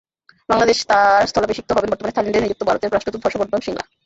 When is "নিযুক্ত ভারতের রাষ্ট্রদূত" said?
2.43-3.21